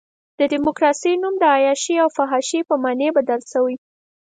[0.37, 3.75] د ډیموکراسۍ نوم د عیاشۍ او فحاشۍ په معنی بدل شوی.